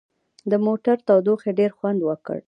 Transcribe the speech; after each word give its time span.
د 0.51 0.53
موټر 0.65 0.97
تودوخې 1.07 1.51
ډېر 1.59 1.71
خوند 1.77 1.99
وکړ. 2.09 2.39